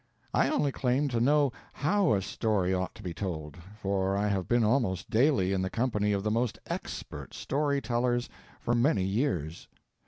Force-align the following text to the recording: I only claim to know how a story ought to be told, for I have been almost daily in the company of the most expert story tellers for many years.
I 0.33 0.49
only 0.49 0.71
claim 0.71 1.09
to 1.09 1.19
know 1.19 1.51
how 1.73 2.13
a 2.15 2.23
story 2.23 2.73
ought 2.73 2.95
to 2.95 3.03
be 3.03 3.13
told, 3.13 3.55
for 3.79 4.17
I 4.17 4.29
have 4.29 4.47
been 4.47 4.63
almost 4.63 5.11
daily 5.11 5.53
in 5.53 5.61
the 5.61 5.69
company 5.69 6.11
of 6.11 6.23
the 6.23 6.31
most 6.31 6.57
expert 6.65 7.35
story 7.35 7.81
tellers 7.81 8.27
for 8.59 8.73
many 8.73 9.03
years. 9.03 9.67